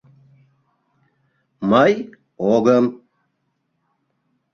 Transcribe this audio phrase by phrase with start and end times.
[1.71, 1.93] —Мый—
[2.53, 2.85] огым.